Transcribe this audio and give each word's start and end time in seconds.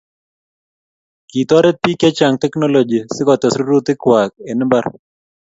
kitoret 1.31 1.77
biik 1.81 1.97
chechang 2.01 2.35
teknology 2.43 2.99
si 3.13 3.21
kotes 3.27 3.55
rurutik 3.59 3.99
kwach 4.03 4.33
en 4.49 4.59
mbar 4.67 4.85